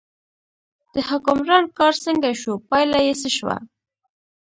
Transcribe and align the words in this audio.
د 0.93 0.95
حکمران 1.09 1.65
کار 1.77 1.93
څنګه 2.05 2.29
شو، 2.41 2.53
پایله 2.69 2.99
یې 3.07 3.13
څه 3.21 3.29
شوه. 3.37 3.55